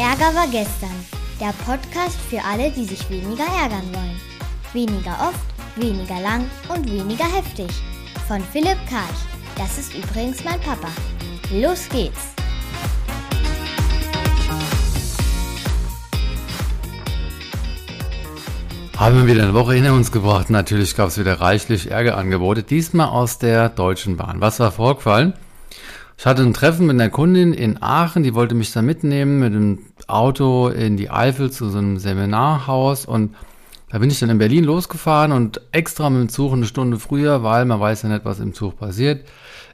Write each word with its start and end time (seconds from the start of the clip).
Ärger 0.00 0.34
war 0.34 0.46
gestern. 0.46 0.96
Der 1.38 1.52
Podcast 1.66 2.18
für 2.30 2.42
alle, 2.42 2.70
die 2.70 2.86
sich 2.86 3.10
weniger 3.10 3.44
ärgern 3.44 3.84
wollen. 3.92 4.18
Weniger 4.72 5.12
oft, 5.20 5.44
weniger 5.76 6.18
lang 6.22 6.46
und 6.74 6.90
weniger 6.90 7.26
heftig. 7.26 7.68
Von 8.26 8.40
Philipp 8.40 8.78
Karch. 8.88 9.20
Das 9.58 9.76
ist 9.76 9.92
übrigens 9.94 10.42
mein 10.42 10.58
Papa. 10.60 10.88
Los 11.52 11.86
geht's! 11.90 12.32
Haben 18.96 19.16
wir 19.16 19.26
wieder 19.26 19.42
eine 19.42 19.52
Woche 19.52 19.74
hinter 19.74 19.92
uns 19.92 20.10
gebracht. 20.10 20.48
Natürlich 20.48 20.96
gab 20.96 21.08
es 21.08 21.18
wieder 21.18 21.42
reichlich 21.42 21.90
Ärgerangebote. 21.90 22.62
Diesmal 22.62 23.08
aus 23.08 23.36
der 23.36 23.68
Deutschen 23.68 24.16
Bahn. 24.16 24.40
Was 24.40 24.60
war 24.60 24.72
vorgefallen? 24.72 25.34
Ich 26.20 26.26
hatte 26.26 26.42
ein 26.42 26.52
Treffen 26.52 26.84
mit 26.84 27.00
einer 27.00 27.08
Kundin 27.08 27.54
in 27.54 27.82
Aachen, 27.82 28.22
die 28.22 28.34
wollte 28.34 28.54
mich 28.54 28.72
da 28.72 28.82
mitnehmen 28.82 29.38
mit 29.38 29.54
dem 29.54 29.78
Auto 30.12 30.68
in 30.68 30.96
die 30.96 31.10
Eifel 31.10 31.50
zu 31.50 31.70
so 31.70 31.78
einem 31.78 31.98
Seminarhaus 31.98 33.06
und 33.06 33.34
da 33.90 33.98
bin 33.98 34.08
ich 34.08 34.20
dann 34.20 34.30
in 34.30 34.38
Berlin 34.38 34.64
losgefahren 34.64 35.32
und 35.32 35.60
extra 35.72 36.10
mit 36.10 36.20
dem 36.20 36.28
Zug 36.28 36.52
eine 36.52 36.66
Stunde 36.66 36.98
früher, 37.00 37.42
weil 37.42 37.64
man 37.64 37.80
weiß 37.80 38.02
ja 38.02 38.08
nicht, 38.08 38.24
was 38.24 38.38
im 38.38 38.54
Zug 38.54 38.78
passiert. 38.78 39.26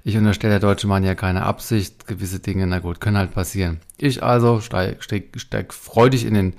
Ich 0.05 0.17
unterstelle 0.17 0.53
der 0.53 0.61
Deutsche 0.61 0.87
Bahn 0.87 1.05
ja 1.05 1.15
keine 1.15 1.43
Absicht, 1.43 2.07
gewisse 2.07 2.39
Dinge, 2.39 2.67
na 2.67 2.79
gut, 2.79 3.01
können 3.01 3.19
halt 3.19 3.35
passieren. 3.35 3.81
Ich 3.99 4.23
also 4.23 4.61
steig, 4.61 5.03
steig, 5.03 5.39
steig 5.39 5.75
freudig 5.75 6.25
in 6.25 6.33
den 6.33 6.55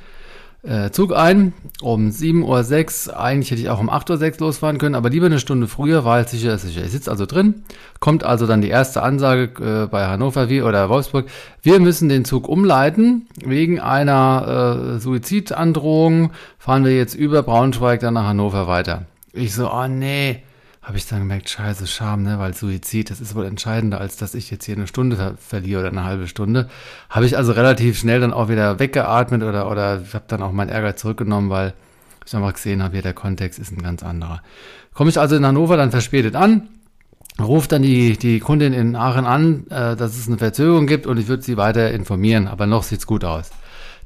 äh, 0.63 0.91
Zug 0.91 1.15
ein 1.15 1.53
um 1.81 2.09
7.06 2.09 3.09
Uhr. 3.09 3.19
Eigentlich 3.19 3.51
hätte 3.51 3.61
ich 3.61 3.69
auch 3.69 3.79
um 3.79 3.89
8.06 3.89 4.33
Uhr 4.33 4.47
losfahren 4.47 4.77
können, 4.77 4.95
aber 4.95 5.09
lieber 5.09 5.27
eine 5.27 5.39
Stunde 5.39 5.67
früher, 5.67 6.03
weil 6.05 6.27
sicher 6.27 6.53
ist 6.53 6.63
sicher. 6.63 6.83
Ich 6.83 6.91
sitze 6.91 7.11
also 7.11 7.25
drin, 7.25 7.63
kommt 7.99 8.23
also 8.23 8.47
dann 8.47 8.61
die 8.61 8.69
erste 8.69 9.03
Ansage 9.03 9.83
äh, 9.83 9.87
bei 9.87 10.07
Hannover 10.07 10.49
wie 10.49 10.61
oder 10.61 10.89
Wolfsburg. 10.89 11.27
Wir 11.61 11.79
müssen 11.79 12.09
den 12.09 12.25
Zug 12.25 12.47
umleiten. 12.47 13.27
Wegen 13.43 13.79
einer 13.79 14.95
äh, 14.95 14.99
Suizidandrohung 14.99 16.31
fahren 16.57 16.85
wir 16.85 16.95
jetzt 16.95 17.15
über 17.15 17.43
Braunschweig 17.43 17.99
dann 17.99 18.15
nach 18.15 18.25
Hannover 18.25 18.67
weiter. 18.67 19.05
Ich 19.33 19.53
so, 19.53 19.71
oh 19.71 19.87
nee 19.87 20.43
habe 20.87 20.97
ich 20.97 21.05
dann 21.05 21.19
gemerkt, 21.19 21.49
scheiße, 21.49 21.85
Scham, 21.85 22.23
ne, 22.23 22.39
weil 22.39 22.53
Suizid, 22.53 23.09
das 23.09 23.19
ist 23.19 23.35
wohl 23.35 23.45
entscheidender, 23.45 23.99
als 23.99 24.15
dass 24.15 24.33
ich 24.33 24.49
jetzt 24.49 24.63
hier 24.63 24.77
eine 24.77 24.87
Stunde 24.87 25.17
ver 25.17 25.35
verliere 25.35 25.81
oder 25.81 25.89
eine 25.89 26.05
halbe 26.05 26.27
Stunde. 26.27 26.69
Habe 27.09 27.25
ich 27.25 27.35
also 27.35 27.51
relativ 27.51 27.99
schnell 27.99 28.21
dann 28.21 28.31
auch 28.31 28.47
wieder 28.47 28.79
weggeatmet 28.79 29.43
oder, 29.43 29.69
oder 29.69 30.01
habe 30.13 30.23
dann 30.29 30.41
auch 30.41 30.53
meinen 30.53 30.69
Ärger 30.69 30.95
zurückgenommen, 30.95 31.49
weil 31.49 31.73
ich 32.25 32.33
einfach 32.33 32.53
gesehen 32.53 32.81
habe, 32.81 32.93
hier 32.93 33.01
der 33.01 33.13
Kontext 33.13 33.59
ist 33.59 33.73
ein 33.73 33.81
ganz 33.81 34.01
anderer. 34.01 34.41
Komme 34.93 35.09
ich 35.09 35.19
also 35.19 35.35
in 35.35 35.45
Hannover 35.45 35.75
dann 35.75 35.91
verspätet 35.91 36.37
an, 36.37 36.69
ruft 37.37 37.73
dann 37.73 37.81
die, 37.81 38.15
die 38.15 38.39
Kundin 38.39 38.71
in 38.71 38.95
Aachen 38.95 39.25
an, 39.25 39.67
äh, 39.69 39.97
dass 39.97 40.17
es 40.17 40.29
eine 40.29 40.37
Verzögerung 40.37 40.87
gibt 40.87 41.05
und 41.05 41.17
ich 41.17 41.27
würde 41.27 41.43
sie 41.43 41.57
weiter 41.57 41.91
informieren, 41.91 42.47
aber 42.47 42.65
noch 42.65 42.83
sieht's 42.83 43.05
gut 43.05 43.25
aus. 43.25 43.49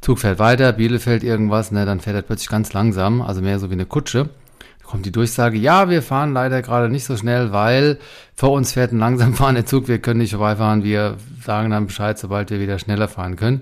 Zug 0.01 0.17
fährt 0.17 0.39
weiter, 0.39 0.73
Bielefeld 0.73 1.23
irgendwas, 1.23 1.71
ne, 1.71 1.85
dann 1.85 1.99
fährt 1.99 2.15
er 2.15 2.23
plötzlich 2.23 2.49
ganz 2.49 2.73
langsam, 2.73 3.21
also 3.21 3.39
mehr 3.39 3.59
so 3.59 3.69
wie 3.69 3.73
eine 3.73 3.85
Kutsche 3.85 4.31
kommt 4.91 5.05
die 5.05 5.11
Durchsage, 5.13 5.57
ja, 5.57 5.89
wir 5.89 6.01
fahren 6.01 6.33
leider 6.33 6.61
gerade 6.61 6.89
nicht 6.89 7.05
so 7.05 7.15
schnell, 7.15 7.53
weil 7.53 7.97
vor 8.35 8.51
uns 8.51 8.73
fährt 8.73 8.91
ein 8.91 8.99
langsam 8.99 9.33
fahrender 9.33 9.65
Zug, 9.65 9.87
wir 9.87 9.99
können 9.99 10.19
nicht 10.19 10.31
vorbeifahren, 10.31 10.83
wir 10.83 11.15
sagen 11.41 11.69
dann 11.69 11.87
Bescheid, 11.87 12.19
sobald 12.19 12.51
wir 12.51 12.59
wieder 12.59 12.77
schneller 12.77 13.07
fahren 13.07 13.37
können. 13.37 13.61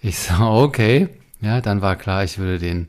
Ich 0.00 0.20
so, 0.20 0.34
okay, 0.40 1.08
ja, 1.40 1.60
dann 1.60 1.82
war 1.82 1.96
klar, 1.96 2.22
ich 2.22 2.38
würde 2.38 2.60
den 2.60 2.88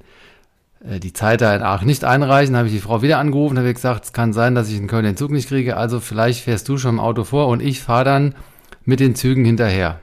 äh, 0.87 0.99
die 0.99 1.13
Zeit 1.13 1.41
da 1.41 1.55
in 1.55 1.63
Aachen 1.63 1.87
nicht 1.87 2.05
einreichen, 2.05 2.55
habe 2.55 2.67
ich 2.67 2.73
die 2.75 2.79
Frau 2.79 3.01
wieder 3.01 3.17
angerufen, 3.17 3.57
habe 3.57 3.73
gesagt, 3.73 4.05
es 4.05 4.13
kann 4.13 4.33
sein, 4.33 4.53
dass 4.53 4.69
ich 4.69 4.77
in 4.77 4.87
Köln 4.87 5.05
den 5.05 5.17
Zug 5.17 5.31
nicht 5.31 5.47
kriege, 5.47 5.75
also 5.75 5.99
vielleicht 5.99 6.43
fährst 6.43 6.69
du 6.69 6.77
schon 6.77 6.95
im 6.95 6.99
Auto 6.99 7.23
vor 7.23 7.47
und 7.47 7.59
ich 7.59 7.81
fahre 7.81 8.05
dann 8.05 8.35
mit 8.85 8.99
den 8.99 9.15
Zügen 9.15 9.45
hinterher 9.45 9.99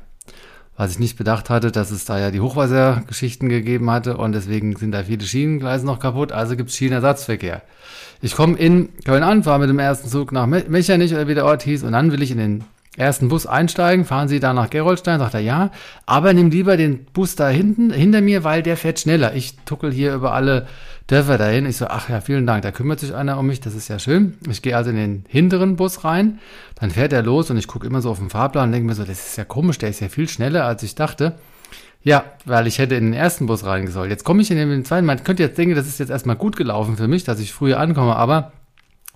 was 0.80 0.92
ich 0.92 0.98
nicht 0.98 1.18
bedacht 1.18 1.50
hatte, 1.50 1.70
dass 1.70 1.90
es 1.90 2.06
da 2.06 2.18
ja 2.18 2.30
die 2.30 2.40
Hochwassergeschichten 2.40 3.50
gegeben 3.50 3.90
hatte 3.90 4.16
und 4.16 4.32
deswegen 4.32 4.74
sind 4.76 4.92
da 4.92 5.04
viele 5.04 5.26
Schienengleise 5.26 5.84
noch 5.84 5.98
kaputt, 5.98 6.32
also 6.32 6.56
gibt 6.56 6.70
es 6.70 6.76
Schienenersatzverkehr. 6.76 7.60
Ich 8.22 8.34
komme 8.34 8.56
in 8.56 8.88
Köln 9.04 9.22
an, 9.22 9.42
fahre 9.42 9.58
mit 9.58 9.68
dem 9.68 9.78
ersten 9.78 10.08
Zug 10.08 10.32
nach 10.32 10.46
Mechernich 10.46 11.12
oder 11.12 11.28
wie 11.28 11.34
der 11.34 11.44
Ort 11.44 11.64
hieß 11.64 11.82
und 11.82 11.92
dann 11.92 12.12
will 12.12 12.22
ich 12.22 12.30
in 12.30 12.38
den 12.38 12.64
ersten 13.00 13.28
Bus 13.28 13.46
einsteigen, 13.46 14.04
fahren 14.04 14.28
Sie 14.28 14.38
da 14.38 14.52
nach 14.52 14.70
Gerolstein, 14.70 15.18
sagt 15.18 15.34
er 15.34 15.40
ja, 15.40 15.70
aber 16.06 16.32
nimm 16.32 16.50
lieber 16.50 16.76
den 16.76 17.06
Bus 17.06 17.34
da 17.34 17.48
hinten, 17.48 17.90
hinter 17.90 18.20
mir, 18.20 18.44
weil 18.44 18.62
der 18.62 18.76
fährt 18.76 19.00
schneller. 19.00 19.34
Ich 19.34 19.56
tuckel 19.64 19.92
hier 19.92 20.14
über 20.14 20.32
alle 20.32 20.68
Dörfer 21.08 21.38
dahin. 21.38 21.66
Ich 21.66 21.78
so, 21.78 21.86
ach 21.86 22.08
ja, 22.08 22.20
vielen 22.20 22.46
Dank, 22.46 22.62
da 22.62 22.70
kümmert 22.70 23.00
sich 23.00 23.14
einer 23.14 23.38
um 23.38 23.46
mich, 23.46 23.60
das 23.60 23.74
ist 23.74 23.88
ja 23.88 23.98
schön. 23.98 24.36
Ich 24.48 24.62
gehe 24.62 24.76
also 24.76 24.90
in 24.90 24.96
den 24.96 25.24
hinteren 25.28 25.76
Bus 25.76 26.04
rein, 26.04 26.38
dann 26.76 26.90
fährt 26.90 27.12
er 27.12 27.22
los 27.22 27.50
und 27.50 27.56
ich 27.56 27.66
gucke 27.66 27.86
immer 27.86 28.02
so 28.02 28.10
auf 28.10 28.18
den 28.18 28.30
Fahrplan 28.30 28.66
und 28.66 28.72
denke 28.72 28.86
mir 28.86 28.94
so, 28.94 29.04
das 29.04 29.26
ist 29.26 29.36
ja 29.36 29.44
komisch, 29.44 29.78
der 29.78 29.88
ist 29.88 30.00
ja 30.00 30.08
viel 30.08 30.28
schneller, 30.28 30.64
als 30.64 30.82
ich 30.82 30.94
dachte. 30.94 31.34
Ja, 32.02 32.24
weil 32.46 32.66
ich 32.66 32.78
hätte 32.78 32.94
in 32.94 33.04
den 33.04 33.12
ersten 33.12 33.46
Bus 33.46 33.64
rein 33.66 33.86
sollen. 33.88 34.08
Jetzt 34.08 34.24
komme 34.24 34.40
ich 34.40 34.50
in 34.50 34.56
den 34.56 34.84
zweiten. 34.86 35.04
Man 35.04 35.22
könnte 35.22 35.42
jetzt 35.42 35.58
denken, 35.58 35.74
das 35.74 35.86
ist 35.86 35.98
jetzt 35.98 36.08
erstmal 36.08 36.36
gut 36.36 36.56
gelaufen 36.56 36.96
für 36.96 37.08
mich, 37.08 37.24
dass 37.24 37.40
ich 37.40 37.52
früher 37.52 37.78
ankomme, 37.78 38.16
aber 38.16 38.52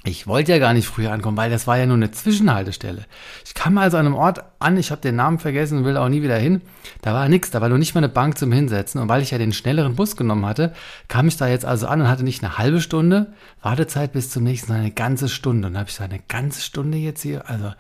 ich 0.07 0.27
wollte 0.27 0.53
ja 0.53 0.59
gar 0.59 0.75
nicht 0.75 0.87
früher 0.87 1.13
ankommen, 1.13 1.39
weil 1.39 1.51
das 1.51 1.67
war 1.67 1.79
ja 1.79 1.87
nur 1.87 1.97
eine 1.97 2.11
Zwischenhaltestelle. 2.11 3.07
Ich 3.47 3.55
kam 3.55 3.79
also 3.79 3.97
an 3.97 4.05
einem 4.05 4.15
Ort 4.15 4.45
an, 4.59 4.77
ich 4.77 4.91
habe 4.91 5.01
den 5.01 5.17
Namen 5.17 5.39
vergessen 5.39 5.79
und 5.79 5.85
will 5.87 5.97
auch 5.97 6.11
nie 6.11 6.23
wieder 6.23 6.37
hin. 6.37 6.61
Da 7.01 7.15
war 7.15 7.27
nichts, 7.31 7.51
da 7.51 7.63
war 7.63 7.71
noch 7.71 7.79
nicht 7.79 7.95
mal 7.95 8.01
eine 8.01 8.11
Bank 8.11 8.37
zum 8.37 8.53
Hinsetzen. 8.53 9.01
Und 9.01 9.09
weil 9.09 9.23
ich 9.23 9.31
ja 9.31 9.39
den 9.39 9.55
schnelleren 9.55 9.97
Bus 9.97 10.15
genommen 10.15 10.45
hatte, 10.45 10.75
kam 11.09 11.27
ich 11.27 11.39
da 11.39 11.49
jetzt 11.49 11.65
also 11.65 11.87
an 11.87 12.03
und 12.03 12.09
hatte 12.09 12.23
nicht 12.23 12.45
eine 12.45 12.59
halbe 12.59 12.83
Stunde 12.83 13.33
Wartezeit 13.63 14.13
bis 14.13 14.29
zum 14.29 14.45
nächsten, 14.45 14.67
sondern 14.67 14.85
eine 14.85 14.95
ganze 14.95 15.31
Stunde. 15.31 15.69
Und 15.69 15.79
habe 15.79 15.89
ich 15.89 15.95
so 15.95 16.05
eine 16.05 16.21
ganze 16.29 16.61
Stunde 16.61 16.99
jetzt 16.99 17.23
hier. 17.23 17.49
Also 17.49 17.73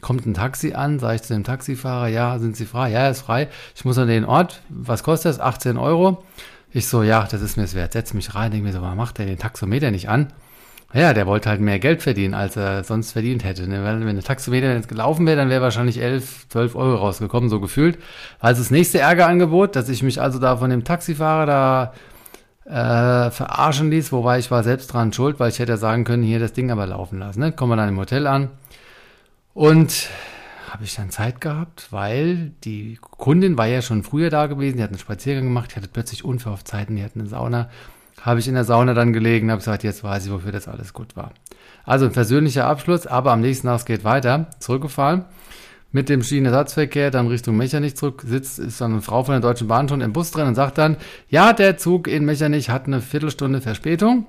kommt 0.00 0.24
ein 0.24 0.32
Taxi 0.32 0.72
an, 0.72 0.98
sage 0.98 1.16
ich 1.16 1.22
zu 1.22 1.34
dem 1.34 1.44
Taxifahrer, 1.44 2.08
ja, 2.08 2.38
sind 2.38 2.56
Sie 2.56 2.64
frei? 2.64 2.92
Ja, 2.92 3.10
ist 3.10 3.20
frei. 3.20 3.48
Ich 3.74 3.84
muss 3.84 3.98
an 3.98 4.08
den 4.08 4.24
Ort, 4.24 4.62
was 4.70 5.02
kostet 5.02 5.32
das? 5.32 5.40
18 5.40 5.76
Euro. 5.76 6.24
Ich 6.70 6.88
so, 6.88 7.02
ja, 7.02 7.28
das 7.30 7.42
ist 7.42 7.58
mir 7.58 7.64
es 7.64 7.74
wert. 7.74 7.92
Setz 7.92 8.14
mich 8.14 8.34
rein, 8.34 8.52
denke 8.52 8.66
mir 8.66 8.72
so, 8.72 8.80
warum 8.80 8.96
macht 8.96 9.18
der 9.18 9.26
den 9.26 9.38
Taxometer 9.38 9.90
nicht 9.90 10.08
an? 10.08 10.32
Ja, 10.94 11.12
der 11.12 11.26
wollte 11.26 11.50
halt 11.50 11.60
mehr 11.60 11.78
Geld 11.78 12.02
verdienen, 12.02 12.32
als 12.32 12.56
er 12.56 12.82
sonst 12.82 13.12
verdient 13.12 13.44
hätte. 13.44 13.68
Ne? 13.68 13.84
Wenn 13.84 14.14
der 14.14 14.24
Taxometer 14.24 14.72
jetzt 14.72 14.88
gelaufen 14.88 15.26
wäre, 15.26 15.36
dann 15.36 15.50
wäre 15.50 15.60
wahrscheinlich 15.60 16.00
11, 16.00 16.48
12 16.48 16.76
Euro 16.76 16.96
rausgekommen, 16.96 17.50
so 17.50 17.60
gefühlt. 17.60 17.98
Also 18.38 18.62
das 18.62 18.70
nächste 18.70 18.98
Ärgerangebot, 18.98 19.76
dass 19.76 19.90
ich 19.90 20.02
mich 20.02 20.18
also 20.20 20.38
da 20.38 20.56
von 20.56 20.70
dem 20.70 20.84
Taxifahrer 20.84 21.44
da 21.44 21.92
äh, 22.64 23.30
verarschen 23.30 23.90
ließ, 23.90 24.12
wobei 24.12 24.38
ich 24.38 24.50
war 24.50 24.64
selbst 24.64 24.88
dran 24.88 25.12
schuld, 25.12 25.38
weil 25.38 25.50
ich 25.50 25.58
hätte 25.58 25.76
sagen 25.76 26.04
können, 26.04 26.22
hier 26.22 26.38
das 26.38 26.54
Ding 26.54 26.70
aber 26.70 26.86
laufen 26.86 27.18
lassen. 27.18 27.40
Ne? 27.40 27.52
Kommen 27.52 27.72
wir 27.72 27.76
dann 27.76 27.90
im 27.90 27.98
Hotel 27.98 28.26
an 28.26 28.48
und 29.52 30.08
habe 30.70 30.84
ich 30.84 30.94
dann 30.94 31.10
Zeit 31.10 31.40
gehabt, 31.42 31.88
weil 31.90 32.52
die 32.64 32.98
Kundin 33.00 33.58
war 33.58 33.66
ja 33.66 33.82
schon 33.82 34.02
früher 34.02 34.30
da 34.30 34.46
gewesen, 34.46 34.78
die 34.78 34.82
hat 34.82 34.90
einen 34.90 34.98
Spaziergang 34.98 35.44
gemacht, 35.44 35.72
die 35.72 35.76
hatte 35.76 35.88
plötzlich 35.88 36.24
unverhofft 36.24 36.68
Zeiten, 36.68 36.96
die 36.96 37.04
hatten 37.04 37.20
eine 37.20 37.28
Sauna 37.28 37.68
habe 38.22 38.40
ich 38.40 38.48
in 38.48 38.54
der 38.54 38.64
Sauna 38.64 38.94
dann 38.94 39.12
gelegen, 39.12 39.50
habe 39.50 39.60
gesagt, 39.60 39.84
jetzt 39.84 40.04
weiß 40.04 40.26
ich, 40.26 40.32
wofür 40.32 40.52
das 40.52 40.68
alles 40.68 40.92
gut 40.92 41.16
war. 41.16 41.32
Also 41.84 42.06
ein 42.06 42.12
persönlicher 42.12 42.66
Abschluss, 42.66 43.06
aber 43.06 43.32
am 43.32 43.40
nächsten 43.40 43.66
Tag 43.66 43.86
geht 43.86 44.04
weiter, 44.04 44.46
zurückgefahren 44.60 45.24
mit 45.90 46.08
dem 46.08 46.22
Schienenersatzverkehr 46.22 47.10
dann 47.10 47.28
Richtung 47.28 47.56
Mechernich 47.56 47.96
zurück, 47.96 48.22
sitzt, 48.26 48.58
ist 48.58 48.80
dann 48.80 48.92
eine 48.92 49.00
Frau 49.00 49.24
von 49.24 49.32
der 49.32 49.40
Deutschen 49.40 49.68
Bahn 49.68 49.88
schon 49.88 50.00
im 50.00 50.12
Bus 50.12 50.30
drin 50.30 50.46
und 50.46 50.54
sagt 50.54 50.78
dann, 50.78 50.96
ja, 51.28 51.52
der 51.52 51.78
Zug 51.78 52.08
in 52.08 52.24
Mechernich 52.24 52.70
hat 52.70 52.86
eine 52.86 53.00
Viertelstunde 53.00 53.60
Verspätung, 53.60 54.26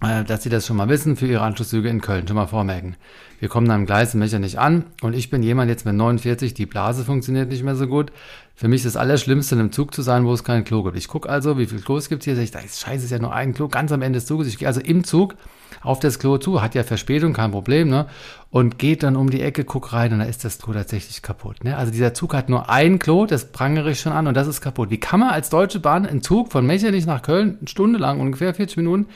dass 0.00 0.42
Sie 0.42 0.50
das 0.50 0.66
schon 0.66 0.76
mal 0.76 0.88
wissen 0.88 1.16
für 1.16 1.26
Ihre 1.26 1.42
Anschlusszüge 1.42 1.88
in 1.88 2.00
Köln, 2.00 2.26
schon 2.26 2.36
mal 2.36 2.46
vormerken. 2.46 2.96
Wir 3.38 3.48
kommen 3.48 3.68
dann 3.68 3.80
im 3.80 3.86
Gleis 3.86 4.14
in 4.14 4.20
Mechernich 4.20 4.58
an 4.58 4.84
und 5.02 5.14
ich 5.14 5.30
bin 5.30 5.42
jemand 5.42 5.70
jetzt 5.70 5.84
mit 5.84 5.94
49, 5.94 6.54
die 6.54 6.66
Blase 6.66 7.04
funktioniert 7.04 7.50
nicht 7.50 7.62
mehr 7.62 7.76
so 7.76 7.86
gut. 7.86 8.12
Für 8.54 8.68
mich 8.68 8.78
ist 8.78 8.94
das 8.94 8.96
Allerschlimmste, 8.96 9.54
in 9.54 9.60
einem 9.60 9.72
Zug 9.72 9.94
zu 9.94 10.00
sein, 10.00 10.24
wo 10.24 10.32
es 10.32 10.42
kein 10.42 10.64
Klo 10.64 10.82
gibt. 10.82 10.96
Ich 10.96 11.08
gucke 11.08 11.28
also, 11.28 11.58
wie 11.58 11.66
viel 11.66 11.80
Klo 11.80 11.98
es 11.98 12.08
gibt 12.08 12.24
hier. 12.24 12.34
Sag 12.34 12.44
ich, 12.44 12.50
das 12.50 12.80
scheiße, 12.80 13.04
ist 13.04 13.10
ja 13.10 13.18
nur 13.18 13.34
ein 13.34 13.52
Klo, 13.52 13.68
ganz 13.68 13.92
am 13.92 14.00
Ende 14.00 14.18
des 14.18 14.24
Zuges. 14.24 14.48
Ich 14.48 14.56
gehe 14.56 14.66
also 14.66 14.80
im 14.80 15.04
Zug 15.04 15.34
auf 15.82 16.00
das 16.00 16.18
Klo 16.18 16.38
zu, 16.38 16.62
hat 16.62 16.74
ja 16.74 16.82
Verspätung, 16.82 17.34
kein 17.34 17.50
Problem, 17.50 17.88
ne? 17.88 18.06
Und 18.50 18.78
geht 18.78 19.02
dann 19.02 19.16
um 19.16 19.28
die 19.28 19.42
Ecke, 19.42 19.64
guck 19.64 19.92
rein 19.92 20.14
und 20.14 20.20
da 20.20 20.24
ist 20.24 20.42
das 20.44 20.58
Klo 20.58 20.72
tatsächlich 20.72 21.20
kaputt. 21.20 21.64
Ne? 21.64 21.76
Also 21.76 21.92
dieser 21.92 22.14
Zug 22.14 22.32
hat 22.32 22.48
nur 22.48 22.70
ein 22.70 22.98
Klo, 22.98 23.26
das 23.26 23.52
prangere 23.52 23.90
ich 23.90 24.00
schon 24.00 24.12
an 24.12 24.26
und 24.26 24.34
das 24.34 24.46
ist 24.46 24.62
kaputt. 24.62 24.88
Wie 24.88 24.98
kann 24.98 25.20
man 25.20 25.30
als 25.30 25.50
Deutsche 25.50 25.78
Bahn 25.78 26.06
einen 26.06 26.22
Zug 26.22 26.50
von 26.50 26.64
Mechernich 26.64 27.04
nach 27.04 27.20
Köln, 27.20 27.58
eine 27.58 27.68
Stunde 27.68 27.98
lang, 27.98 28.20
ungefähr 28.20 28.54
40 28.54 28.78
Minuten, 28.78 29.06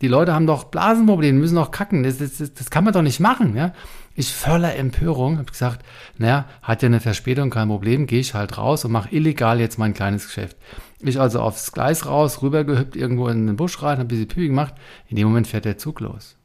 die 0.00 0.08
Leute 0.08 0.34
haben 0.34 0.46
doch 0.46 0.64
Blasenprobleme, 0.64 1.38
müssen 1.38 1.56
doch 1.56 1.70
kacken. 1.70 2.02
Das, 2.02 2.18
das, 2.18 2.54
das, 2.54 2.70
kann 2.70 2.84
man 2.84 2.92
doch 2.92 3.02
nicht 3.02 3.20
machen. 3.20 3.56
Ja? 3.56 3.72
Ich 4.14 4.32
voller 4.32 4.76
Empörung 4.76 5.38
habe 5.38 5.50
gesagt, 5.50 5.84
naja, 6.16 6.46
hat 6.62 6.82
ja 6.82 6.86
eine 6.86 7.00
Verspätung, 7.00 7.50
kein 7.50 7.68
Problem, 7.68 8.06
gehe 8.06 8.20
ich 8.20 8.34
halt 8.34 8.58
raus 8.58 8.84
und 8.84 8.92
mache 8.92 9.14
illegal 9.14 9.60
jetzt 9.60 9.78
mein 9.78 9.94
kleines 9.94 10.26
Geschäft. 10.26 10.56
Ich 11.00 11.20
also 11.20 11.40
aufs 11.40 11.72
Gleis 11.72 12.06
raus, 12.06 12.42
rübergehüpft, 12.42 12.96
irgendwo 12.96 13.28
in 13.28 13.46
den 13.46 13.56
Busch 13.56 13.82
rein, 13.82 13.98
habe 13.98 14.02
ein 14.02 14.08
bisschen 14.08 14.28
Pipi 14.28 14.48
gemacht. 14.48 14.74
In 15.08 15.16
dem 15.16 15.28
Moment 15.28 15.46
fährt 15.46 15.64
der 15.64 15.78
Zug 15.78 16.00
los. 16.00 16.36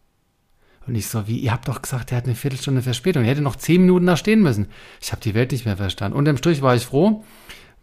Und 0.86 0.96
ich 0.96 1.08
so, 1.08 1.28
wie, 1.28 1.38
ihr 1.38 1.52
habt 1.52 1.68
doch 1.68 1.82
gesagt, 1.82 2.12
der 2.12 2.18
hat 2.18 2.26
eine 2.26 2.36
Viertelstunde 2.36 2.82
Verspätung. 2.82 3.24
Er 3.24 3.32
hätte 3.32 3.42
noch 3.42 3.56
zehn 3.56 3.82
Minuten 3.82 4.06
da 4.06 4.18
stehen 4.18 4.42
müssen. 4.42 4.68
Ich 5.02 5.12
habe 5.12 5.22
die 5.22 5.34
Welt 5.34 5.52
nicht 5.52 5.66
mehr 5.66 5.78
verstanden. 5.78 6.18
Unterm 6.18 6.38
Strich 6.38 6.62
war 6.62 6.76
ich 6.76 6.86
froh, 6.86 7.24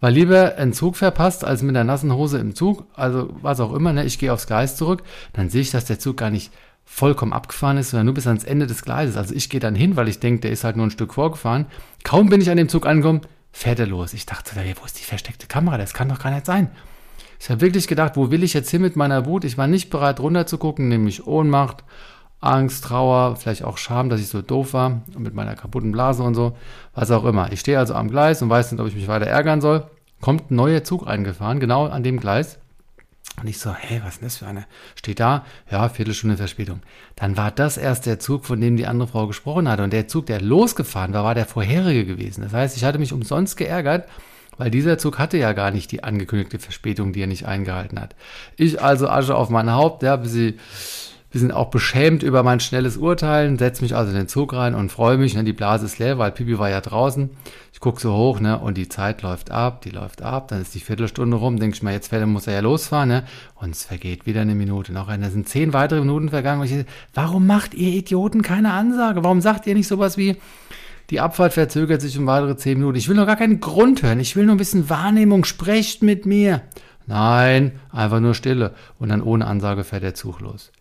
weil 0.00 0.14
lieber 0.14 0.56
einen 0.56 0.72
Zug 0.72 0.96
verpasst, 0.96 1.44
als 1.44 1.62
mit 1.62 1.74
der 1.74 1.84
nassen 1.84 2.12
Hose 2.12 2.38
im 2.38 2.54
Zug, 2.54 2.84
also 2.94 3.30
was 3.42 3.60
auch 3.60 3.74
immer, 3.74 3.92
ne? 3.92 4.04
ich 4.04 4.18
gehe 4.18 4.32
aufs 4.32 4.46
Gleis 4.46 4.76
zurück, 4.76 5.02
dann 5.32 5.50
sehe 5.50 5.60
ich, 5.60 5.70
dass 5.70 5.84
der 5.84 5.98
Zug 5.98 6.16
gar 6.16 6.30
nicht 6.30 6.52
vollkommen 6.84 7.32
abgefahren 7.32 7.78
ist, 7.78 7.90
sondern 7.90 8.06
nur 8.06 8.14
bis 8.14 8.26
ans 8.26 8.44
Ende 8.44 8.66
des 8.66 8.82
Gleises. 8.82 9.16
Also 9.16 9.34
ich 9.34 9.48
gehe 9.48 9.60
dann 9.60 9.76
hin, 9.76 9.96
weil 9.96 10.08
ich 10.08 10.18
denke, 10.18 10.40
der 10.40 10.50
ist 10.50 10.64
halt 10.64 10.76
nur 10.76 10.86
ein 10.86 10.90
Stück 10.90 11.14
vorgefahren. 11.14 11.66
Kaum 12.02 12.28
bin 12.28 12.40
ich 12.40 12.50
an 12.50 12.56
dem 12.56 12.68
Zug 12.68 12.86
angekommen, 12.86 13.20
fährt 13.52 13.78
er 13.78 13.86
los. 13.86 14.12
Ich 14.12 14.26
dachte, 14.26 14.52
wo 14.56 14.84
ist 14.84 14.98
die 14.98 15.04
versteckte 15.04 15.46
Kamera? 15.46 15.78
Das 15.78 15.94
kann 15.94 16.08
doch 16.08 16.18
gar 16.18 16.32
nicht 16.32 16.46
sein. 16.46 16.70
Ich 17.38 17.48
habe 17.48 17.60
wirklich 17.60 17.86
gedacht, 17.86 18.16
wo 18.16 18.30
will 18.30 18.42
ich 18.42 18.54
jetzt 18.54 18.70
hin 18.70 18.82
mit 18.82 18.96
meiner 18.96 19.24
Wut? 19.24 19.44
Ich 19.44 19.56
war 19.56 19.66
nicht 19.66 19.88
bereit 19.88 20.20
runter 20.20 20.46
zu 20.46 20.58
gucken, 20.58 20.88
nämlich 20.88 21.26
Ohnmacht, 21.26 21.84
Angst, 22.40 22.84
Trauer, 22.84 23.36
vielleicht 23.36 23.64
auch 23.64 23.76
Scham, 23.76 24.08
dass 24.08 24.20
ich 24.20 24.28
so 24.28 24.40
doof 24.40 24.72
war 24.72 25.02
mit 25.16 25.34
meiner 25.34 25.54
kaputten 25.54 25.92
Blase 25.92 26.22
und 26.22 26.34
so, 26.34 26.56
was 26.94 27.10
auch 27.10 27.24
immer. 27.24 27.52
Ich 27.52 27.60
stehe 27.60 27.78
also 27.78 27.94
am 27.94 28.10
Gleis 28.10 28.40
und 28.40 28.48
weiß 28.48 28.72
nicht, 28.72 28.80
ob 28.80 28.86
ich 28.86 28.94
mich 28.94 29.08
weiter 29.08 29.26
ärgern 29.26 29.60
soll. 29.60 29.84
Kommt 30.20 30.50
ein 30.50 30.56
neuer 30.56 30.84
Zug 30.84 31.06
eingefahren, 31.06 31.60
genau 31.60 31.86
an 31.86 32.02
dem 32.02 32.18
Gleis. 32.18 32.58
Und 33.40 33.48
ich 33.48 33.58
so, 33.58 33.72
hey, 33.72 34.00
was 34.04 34.14
ist 34.14 34.20
denn 34.20 34.26
das 34.26 34.36
für 34.38 34.46
eine? 34.46 34.66
Steht 34.96 35.20
da, 35.20 35.44
ja, 35.70 35.88
Viertelstunde 35.88 36.36
Verspätung. 36.36 36.80
Dann 37.16 37.36
war 37.36 37.50
das 37.50 37.76
erst 37.78 38.06
der 38.06 38.18
Zug, 38.18 38.44
von 38.44 38.60
dem 38.60 38.76
die 38.76 38.86
andere 38.86 39.08
Frau 39.08 39.26
gesprochen 39.26 39.68
hatte. 39.68 39.82
Und 39.82 39.92
der 39.92 40.08
Zug, 40.08 40.26
der 40.26 40.40
losgefahren 40.40 41.14
war, 41.14 41.24
war 41.24 41.34
der 41.34 41.46
vorherige 41.46 42.04
gewesen. 42.04 42.42
Das 42.42 42.52
heißt, 42.52 42.76
ich 42.76 42.84
hatte 42.84 42.98
mich 42.98 43.12
umsonst 43.12 43.56
geärgert, 43.56 44.08
weil 44.58 44.70
dieser 44.70 44.98
Zug 44.98 45.18
hatte 45.18 45.38
ja 45.38 45.52
gar 45.52 45.70
nicht 45.70 45.90
die 45.92 46.04
angekündigte 46.04 46.58
Verspätung, 46.58 47.12
die 47.12 47.22
er 47.22 47.26
nicht 47.26 47.46
eingehalten 47.46 47.98
hat. 47.98 48.14
Ich 48.56 48.82
also 48.82 49.08
Asche 49.08 49.36
auf 49.36 49.48
mein 49.48 49.72
Haupt, 49.72 50.02
ja, 50.02 50.16
bis 50.16 50.32
sie 50.32 50.58
wir 51.30 51.40
sind 51.40 51.52
auch 51.52 51.70
beschämt 51.70 52.24
über 52.24 52.42
mein 52.42 52.58
schnelles 52.58 52.96
Urteilen, 52.96 53.56
setze 53.56 53.82
mich 53.82 53.94
also 53.94 54.10
in 54.10 54.16
den 54.16 54.28
Zug 54.28 54.52
rein 54.52 54.74
und 54.74 54.90
freue 54.90 55.16
mich. 55.16 55.34
Ne, 55.34 55.44
die 55.44 55.52
Blase 55.52 55.86
ist 55.86 56.00
leer, 56.00 56.18
weil 56.18 56.32
Pipi 56.32 56.58
war 56.58 56.70
ja 56.70 56.80
draußen. 56.80 57.30
Ich 57.72 57.78
gucke 57.78 58.00
so 58.00 58.14
hoch 58.14 58.40
ne, 58.40 58.58
und 58.58 58.76
die 58.76 58.88
Zeit 58.88 59.22
läuft 59.22 59.52
ab, 59.52 59.80
die 59.82 59.90
läuft 59.90 60.22
ab. 60.22 60.48
Dann 60.48 60.60
ist 60.60 60.74
die 60.74 60.80
Viertelstunde 60.80 61.36
rum. 61.36 61.60
Denke 61.60 61.76
ich 61.76 61.82
mal, 61.84 61.92
jetzt 61.92 62.12
muss 62.12 62.48
er 62.48 62.54
ja 62.54 62.60
losfahren. 62.60 63.08
Ne? 63.08 63.24
Und 63.54 63.70
es 63.70 63.84
vergeht 63.84 64.26
wieder 64.26 64.40
eine 64.40 64.56
Minute. 64.56 64.92
Noch 64.92 65.06
eine. 65.06 65.24
Da 65.24 65.30
sind 65.30 65.48
zehn 65.48 65.72
weitere 65.72 66.00
Minuten 66.00 66.30
vergangen. 66.30 66.62
Und 66.62 66.70
ich, 66.70 66.84
warum 67.14 67.46
macht 67.46 67.74
ihr 67.74 67.92
Idioten 67.92 68.42
keine 68.42 68.72
Ansage? 68.72 69.22
Warum 69.22 69.40
sagt 69.40 69.68
ihr 69.68 69.74
nicht 69.74 69.88
sowas 69.88 70.16
wie, 70.16 70.36
die 71.10 71.20
Abfahrt 71.20 71.52
verzögert 71.52 72.00
sich 72.00 72.18
um 72.18 72.26
weitere 72.26 72.56
zehn 72.56 72.76
Minuten? 72.78 72.98
Ich 72.98 73.08
will 73.08 73.16
noch 73.16 73.26
gar 73.26 73.36
keinen 73.36 73.60
Grund 73.60 74.02
hören. 74.02 74.18
Ich 74.18 74.34
will 74.34 74.46
nur 74.46 74.56
ein 74.56 74.58
bisschen 74.58 74.90
Wahrnehmung. 74.90 75.44
Sprecht 75.44 76.02
mit 76.02 76.26
mir. 76.26 76.62
Nein, 77.06 77.78
einfach 77.92 78.18
nur 78.18 78.34
Stille. 78.34 78.74
Und 78.98 79.10
dann 79.10 79.22
ohne 79.22 79.46
Ansage 79.46 79.84
fährt 79.84 80.02
der 80.02 80.14
Zug 80.14 80.40
los. 80.40 80.72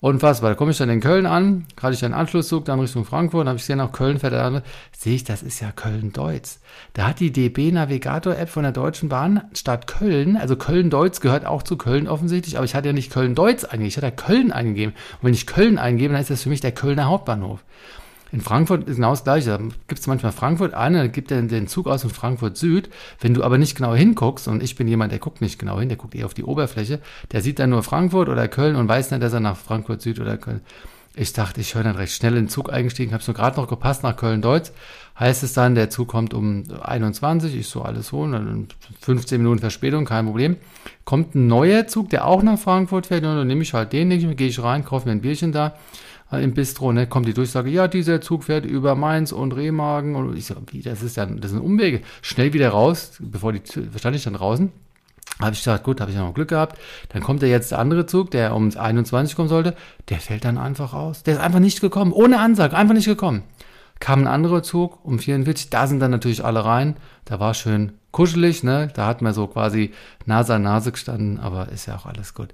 Unfassbar. 0.00 0.50
Da 0.50 0.56
komme 0.56 0.72
ich 0.72 0.78
dann 0.78 0.90
in 0.90 1.00
Köln 1.00 1.24
an, 1.24 1.64
gerade 1.74 1.94
ich 1.94 2.04
einen 2.04 2.12
Anschlusszug 2.12 2.66
dann 2.66 2.80
Richtung 2.80 3.06
Frankfurt, 3.06 3.40
dann 3.40 3.48
habe 3.48 3.56
ich 3.56 3.62
gesehen, 3.62 3.78
nach 3.78 3.92
Köln 3.92 4.18
fährt 4.18 4.34
er 4.34 4.62
sehe 4.96 5.14
ich, 5.14 5.24
das 5.24 5.42
ist 5.42 5.60
ja 5.60 5.72
Köln-Deutz. 5.72 6.60
Da 6.92 7.06
hat 7.06 7.20
die 7.20 7.32
DB 7.32 7.72
Navigator-App 7.72 8.50
von 8.50 8.62
der 8.62 8.72
Deutschen 8.72 9.08
Bahn 9.08 9.44
statt 9.54 9.86
Köln, 9.86 10.36
also 10.36 10.56
Köln-Deutz 10.56 11.20
gehört 11.20 11.46
auch 11.46 11.62
zu 11.62 11.78
Köln 11.78 12.08
offensichtlich, 12.08 12.56
aber 12.58 12.66
ich 12.66 12.74
hatte 12.74 12.88
ja 12.88 12.92
nicht 12.92 13.10
Köln-Deutz 13.10 13.64
eingegeben, 13.64 13.88
ich 13.88 13.96
hatte 13.96 14.12
Köln 14.12 14.52
eingegeben. 14.52 14.94
Und 15.20 15.26
wenn 15.26 15.34
ich 15.34 15.46
Köln 15.46 15.78
eingebe, 15.78 16.12
dann 16.12 16.20
ist 16.20 16.30
das 16.30 16.42
für 16.42 16.50
mich 16.50 16.60
der 16.60 16.72
Kölner 16.72 17.06
Hauptbahnhof. 17.06 17.64
In 18.32 18.40
Frankfurt 18.40 18.88
ist 18.88 18.96
genau 18.96 19.10
das 19.10 19.24
Gleiche. 19.24 19.50
Da 19.50 19.58
gibt 19.58 20.00
es 20.00 20.06
manchmal 20.06 20.32
Frankfurt 20.32 20.74
an, 20.74 20.94
dann 20.94 21.12
gibt 21.12 21.30
er 21.30 21.40
den 21.42 21.68
Zug 21.68 21.86
aus 21.86 22.02
in 22.02 22.10
Frankfurt 22.10 22.56
Süd. 22.56 22.90
Wenn 23.20 23.34
du 23.34 23.44
aber 23.44 23.56
nicht 23.56 23.76
genau 23.76 23.94
hinguckst, 23.94 24.48
und 24.48 24.62
ich 24.62 24.74
bin 24.74 24.88
jemand, 24.88 25.12
der 25.12 25.20
guckt 25.20 25.40
nicht 25.40 25.58
genau 25.58 25.78
hin, 25.78 25.88
der 25.88 25.98
guckt 25.98 26.14
eher 26.14 26.26
auf 26.26 26.34
die 26.34 26.44
Oberfläche, 26.44 27.00
der 27.32 27.40
sieht 27.40 27.58
dann 27.58 27.70
nur 27.70 27.82
Frankfurt 27.82 28.28
oder 28.28 28.48
Köln 28.48 28.76
und 28.76 28.88
weiß 28.88 29.12
nicht, 29.12 29.22
dass 29.22 29.32
er 29.32 29.40
nach 29.40 29.56
Frankfurt 29.56 30.02
Süd 30.02 30.18
oder 30.18 30.36
Köln. 30.36 30.60
Ich 31.18 31.32
dachte, 31.32 31.62
ich 31.62 31.74
höre 31.74 31.84
dann 31.84 31.96
recht 31.96 32.12
schnell 32.12 32.32
in 32.32 32.44
den 32.44 32.48
Zug 32.50 32.70
eingestiegen, 32.70 33.12
habe 33.12 33.22
es 33.22 33.26
nur 33.26 33.34
gerade 33.34 33.58
noch 33.58 33.68
gepasst 33.68 34.02
nach 34.02 34.16
Köln-Deutz. 34.16 34.72
Heißt 35.18 35.44
es 35.44 35.54
dann, 35.54 35.74
der 35.74 35.88
Zug 35.88 36.08
kommt 36.08 36.34
um 36.34 36.64
21, 36.82 37.56
ich 37.56 37.68
so 37.68 37.80
alles 37.80 38.08
so, 38.08 38.30
dann 38.30 38.68
15 39.00 39.40
Minuten 39.40 39.60
Verspätung, 39.60 40.04
kein 40.04 40.26
Problem. 40.26 40.56
Kommt 41.06 41.34
ein 41.34 41.46
neuer 41.46 41.86
Zug, 41.86 42.10
der 42.10 42.26
auch 42.26 42.42
nach 42.42 42.58
Frankfurt 42.58 43.06
fährt, 43.06 43.24
und 43.24 43.34
dann 43.34 43.46
nehme 43.46 43.62
ich 43.62 43.72
halt 43.72 43.94
den, 43.94 44.10
gehe 44.36 44.48
ich 44.48 44.62
rein, 44.62 44.84
kaufe 44.84 45.08
mir 45.08 45.12
ein 45.12 45.22
Bierchen 45.22 45.52
da 45.52 45.74
im 46.32 46.54
Bistro, 46.54 46.92
ne, 46.92 47.06
kommt 47.06 47.26
die 47.26 47.34
Durchsage, 47.34 47.70
ja, 47.70 47.86
dieser 47.86 48.20
Zug 48.20 48.44
fährt 48.44 48.66
über 48.66 48.94
Mainz 48.94 49.32
und 49.32 49.52
Remagen. 49.52 50.16
Und 50.16 50.36
ich 50.36 50.46
so, 50.46 50.56
wie, 50.70 50.82
das 50.82 51.02
ist 51.02 51.16
ja, 51.16 51.26
das 51.26 51.52
sind 51.52 51.60
Umwege. 51.60 52.02
Schnell 52.22 52.52
wieder 52.52 52.70
raus, 52.70 53.12
bevor 53.20 53.52
die, 53.52 53.62
stand 53.96 54.16
ich 54.16 54.24
dann 54.24 54.34
draußen. 54.34 54.72
Habe 55.40 55.52
ich 55.52 55.58
gesagt, 55.58 55.84
gut, 55.84 56.00
habe 56.00 56.10
ich 56.10 56.16
noch 56.16 56.32
Glück 56.32 56.48
gehabt. 56.48 56.78
Dann 57.10 57.22
kommt 57.22 57.42
der 57.42 57.50
jetzt 57.50 57.70
der 57.70 57.78
andere 57.78 58.06
Zug, 58.06 58.30
der 58.30 58.54
um 58.54 58.74
21 58.74 59.36
kommen 59.36 59.48
sollte. 59.48 59.76
Der 60.08 60.18
fällt 60.18 60.44
dann 60.44 60.56
einfach 60.56 60.94
aus. 60.94 61.22
Der 61.24 61.34
ist 61.34 61.40
einfach 61.40 61.58
nicht 61.58 61.80
gekommen. 61.80 62.12
Ohne 62.12 62.40
Ansage, 62.40 62.74
einfach 62.74 62.94
nicht 62.94 63.06
gekommen. 63.06 63.42
Kam 64.00 64.20
ein 64.20 64.26
anderer 64.26 64.62
Zug 64.62 65.04
um 65.04 65.18
44. 65.18 65.68
Da 65.68 65.86
sind 65.86 66.00
dann 66.00 66.10
natürlich 66.10 66.44
alle 66.44 66.64
rein. 66.64 66.96
Da 67.26 67.38
war 67.38 67.54
schön 67.54 67.92
kuschelig, 68.12 68.62
ne? 68.62 68.88
Da 68.94 69.06
hat 69.06 69.20
man 69.20 69.34
so 69.34 69.46
quasi 69.46 69.92
Nase 70.24 70.54
an 70.54 70.62
Nase 70.62 70.90
gestanden, 70.90 71.38
aber 71.38 71.68
ist 71.68 71.86
ja 71.86 71.96
auch 71.96 72.06
alles 72.06 72.32
gut. 72.32 72.48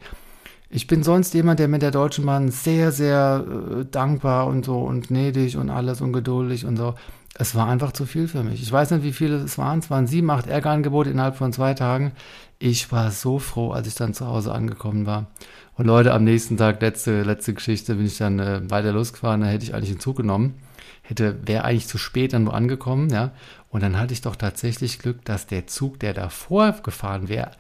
Ich 0.74 0.86
bin 0.86 1.02
sonst 1.02 1.34
jemand, 1.34 1.60
der 1.60 1.68
mit 1.68 1.82
der 1.82 1.90
Deutschen 1.90 2.24
Bahn 2.24 2.50
sehr, 2.50 2.92
sehr 2.92 3.44
äh, 3.46 3.84
dankbar 3.84 4.46
und 4.46 4.64
so 4.64 4.78
und 4.78 5.08
gnädig 5.08 5.58
und 5.58 5.68
alles 5.68 6.00
und 6.00 6.14
geduldig 6.14 6.64
und 6.64 6.78
so. 6.78 6.94
Es 7.34 7.54
war 7.54 7.68
einfach 7.68 7.92
zu 7.92 8.06
viel 8.06 8.26
für 8.26 8.42
mich. 8.42 8.62
Ich 8.62 8.72
weiß 8.72 8.90
nicht, 8.92 9.02
wie 9.02 9.12
viele 9.12 9.36
es 9.36 9.58
waren. 9.58 9.80
Es 9.80 9.90
waren 9.90 10.06
sieben, 10.06 10.30
acht 10.30 10.46
Ärgerangebote 10.46 11.10
innerhalb 11.10 11.36
von 11.36 11.52
zwei 11.52 11.74
Tagen. 11.74 12.12
Ich 12.58 12.90
war 12.90 13.10
so 13.10 13.38
froh, 13.38 13.72
als 13.72 13.86
ich 13.86 13.96
dann 13.96 14.14
zu 14.14 14.26
Hause 14.26 14.52
angekommen 14.52 15.04
war. 15.04 15.26
Und 15.74 15.84
Leute, 15.84 16.14
am 16.14 16.24
nächsten 16.24 16.56
Tag, 16.56 16.80
letzte, 16.80 17.22
letzte 17.22 17.52
Geschichte, 17.52 17.96
bin 17.96 18.06
ich 18.06 18.16
dann 18.16 18.38
äh, 18.38 18.70
weiter 18.70 18.92
losgefahren. 18.92 19.42
Da 19.42 19.48
hätte 19.48 19.66
ich 19.66 19.74
eigentlich 19.74 19.90
einen 19.90 20.00
Zug 20.00 20.16
genommen. 20.16 20.54
Hätte, 21.02 21.46
wäre 21.46 21.64
eigentlich 21.64 21.86
zu 21.86 21.98
spät 21.98 22.32
dann 22.32 22.46
wo 22.46 22.50
angekommen, 22.50 23.10
ja. 23.10 23.32
Und 23.68 23.82
dann 23.82 23.98
hatte 23.98 24.14
ich 24.14 24.22
doch 24.22 24.36
tatsächlich 24.36 24.98
Glück, 24.98 25.22
dass 25.26 25.46
der 25.46 25.66
Zug, 25.66 26.00
der 26.00 26.14
davor 26.14 26.72
gefahren 26.82 27.28
wäre, 27.28 27.50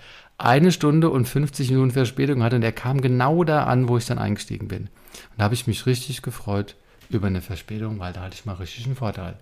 eine 0.44 0.72
Stunde 0.72 1.10
und 1.10 1.26
50 1.26 1.70
Minuten 1.70 1.90
Verspätung 1.90 2.42
hatte 2.42 2.56
und 2.56 2.62
er 2.62 2.72
kam 2.72 3.00
genau 3.00 3.44
da 3.44 3.64
an, 3.64 3.88
wo 3.88 3.96
ich 3.96 4.06
dann 4.06 4.18
eingestiegen 4.18 4.68
bin. 4.68 4.82
Und 4.82 5.38
da 5.38 5.44
habe 5.44 5.54
ich 5.54 5.66
mich 5.66 5.86
richtig 5.86 6.22
gefreut 6.22 6.76
über 7.10 7.26
eine 7.26 7.40
Verspätung, 7.40 7.98
weil 7.98 8.12
da 8.12 8.22
hatte 8.22 8.34
ich 8.34 8.44
mal 8.44 8.54
richtig 8.54 8.86
einen 8.86 8.96
Vorteil. 8.96 9.36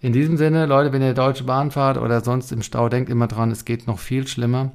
In 0.00 0.12
diesem 0.12 0.36
Sinne, 0.36 0.66
Leute, 0.66 0.92
wenn 0.92 1.02
ihr 1.02 1.14
Deutsche 1.14 1.44
Bahn 1.44 1.70
fahrt 1.70 1.98
oder 1.98 2.20
sonst 2.20 2.52
im 2.52 2.62
Stau, 2.62 2.88
denkt 2.88 3.10
immer 3.10 3.26
dran, 3.26 3.50
es 3.50 3.64
geht 3.64 3.86
noch 3.86 3.98
viel 3.98 4.28
schlimmer, 4.28 4.70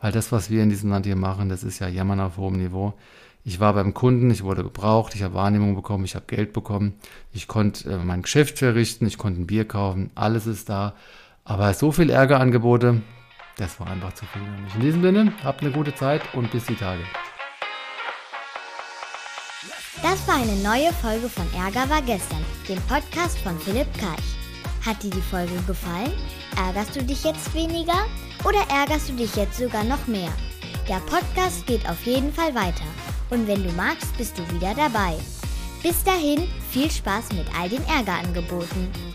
weil 0.00 0.12
das, 0.12 0.30
was 0.30 0.50
wir 0.50 0.62
in 0.62 0.70
diesem 0.70 0.90
Land 0.90 1.04
hier 1.04 1.16
machen, 1.16 1.48
das 1.48 1.64
ist 1.64 1.80
ja 1.80 1.88
Jammern 1.88 2.20
auf 2.20 2.36
hohem 2.36 2.56
Niveau. 2.56 2.94
Ich 3.44 3.60
war 3.60 3.72
beim 3.72 3.94
Kunden, 3.94 4.30
ich 4.30 4.44
wurde 4.44 4.62
gebraucht, 4.62 5.14
ich 5.14 5.22
habe 5.22 5.34
Wahrnehmung 5.34 5.74
bekommen, 5.74 6.04
ich 6.04 6.14
habe 6.14 6.26
Geld 6.26 6.52
bekommen, 6.52 6.94
ich 7.32 7.48
konnte 7.48 7.90
äh, 7.90 7.96
mein 7.96 8.22
Geschäft 8.22 8.58
verrichten, 8.58 9.06
ich 9.06 9.18
konnte 9.18 9.40
ein 9.40 9.46
Bier 9.46 9.66
kaufen, 9.66 10.10
alles 10.14 10.46
ist 10.46 10.68
da. 10.68 10.94
Aber 11.44 11.72
so 11.74 11.90
viel 11.90 12.10
Ärgerangebote, 12.10 13.00
das 13.58 13.78
war 13.78 13.88
einfach 13.88 14.14
zu 14.14 14.24
viel 14.26 14.42
für. 14.42 14.76
In 14.76 14.80
diesem 14.80 15.02
Sinne, 15.02 15.32
habt 15.44 15.60
eine 15.60 15.70
gute 15.70 15.94
Zeit 15.94 16.22
und 16.34 16.50
bis 16.50 16.64
die 16.64 16.76
Tage. 16.76 17.02
Das 20.02 20.26
war 20.28 20.36
eine 20.36 20.56
neue 20.62 20.92
Folge 20.94 21.28
von 21.28 21.44
Ärger 21.54 21.90
war 21.90 22.00
gestern, 22.02 22.44
dem 22.68 22.80
Podcast 22.82 23.38
von 23.40 23.58
Philipp 23.58 23.92
Karch. 23.98 24.36
Hat 24.86 25.02
dir 25.02 25.10
die 25.10 25.20
Folge 25.20 25.54
gefallen? 25.66 26.12
Ärgerst 26.56 26.94
du 26.94 27.02
dich 27.02 27.24
jetzt 27.24 27.52
weniger 27.52 28.06
oder 28.44 28.60
ärgerst 28.70 29.08
du 29.08 29.14
dich 29.14 29.34
jetzt 29.34 29.58
sogar 29.58 29.82
noch 29.84 30.06
mehr? 30.06 30.30
Der 30.88 31.00
Podcast 31.00 31.66
geht 31.66 31.86
auf 31.88 32.00
jeden 32.06 32.32
Fall 32.32 32.54
weiter 32.54 32.86
und 33.30 33.46
wenn 33.48 33.62
du 33.64 33.72
magst, 33.72 34.16
bist 34.16 34.38
du 34.38 34.48
wieder 34.52 34.72
dabei. 34.74 35.16
Bis 35.82 36.02
dahin, 36.04 36.48
viel 36.70 36.90
Spaß 36.90 37.32
mit 37.32 37.46
all 37.58 37.68
den 37.68 37.84
Ärgerangeboten. 37.86 39.07